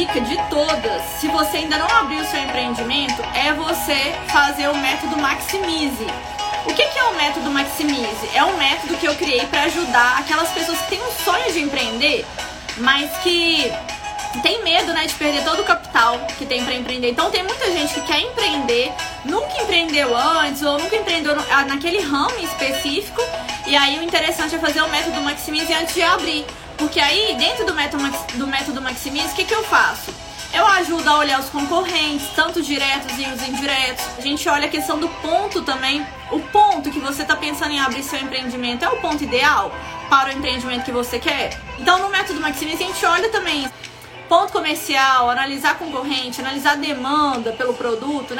[0.00, 5.18] dica de todas, se você ainda não abriu seu empreendimento, é você fazer o método
[5.18, 6.06] Maximize.
[6.64, 8.30] O que, que é o método Maximize?
[8.34, 11.60] É um método que eu criei para ajudar aquelas pessoas que têm um sonho de
[11.60, 12.24] empreender,
[12.78, 13.70] mas que
[14.42, 17.10] tem medo, né, de perder todo o capital que tem para empreender.
[17.10, 18.90] Então tem muita gente que quer empreender,
[19.26, 23.20] nunca empreendeu antes ou nunca empreendeu ah, naquele ramo específico.
[23.66, 26.46] E aí o interessante é fazer o método Maximize antes de abrir.
[26.80, 28.02] Porque aí, dentro do método,
[28.38, 30.12] do método Maximize, o que, que eu faço?
[30.52, 34.04] Eu ajudo a olhar os concorrentes, tanto diretos e os indiretos.
[34.16, 36.04] A gente olha a questão do ponto também.
[36.32, 39.70] O ponto que você está pensando em abrir seu empreendimento é o ponto ideal
[40.08, 41.56] para o empreendimento que você quer?
[41.78, 43.70] Então, no método Maximize, a gente olha também
[44.26, 48.38] ponto comercial, analisar concorrente, analisar demanda pelo produto, né?